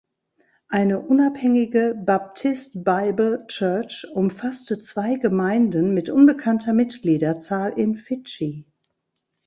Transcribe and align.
Eine 0.67 0.99
unabhängige 0.99 1.93
"Baptist 1.93 2.83
Bible 2.83 3.45
Church" 3.45 4.07
umfasste 4.11 4.79
zwei 4.79 5.17
Gemeinden 5.17 5.93
mit 5.93 6.09
unbekannter 6.09 6.73
Mitgliederzahl 6.73 7.77
in 7.77 7.93
Fidschi. 7.97 8.65